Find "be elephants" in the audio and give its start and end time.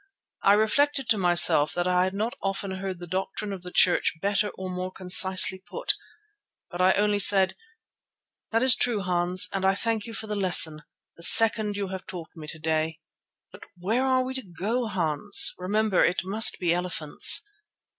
16.57-17.47